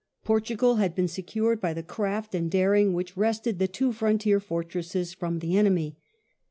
[0.23, 5.13] Portugal had been secured by the craft and daring which wrested the two frontier fortresses
[5.13, 5.95] from the enemy.